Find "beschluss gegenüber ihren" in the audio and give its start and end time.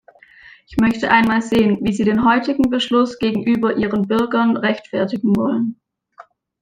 2.71-4.07